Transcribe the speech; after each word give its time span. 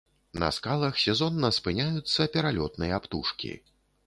На 0.43 0.47
скалах 0.57 0.97
сезонна 1.03 1.51
спыняюцца 1.59 2.27
пералётныя 2.37 3.01
птушкі. 3.05 3.53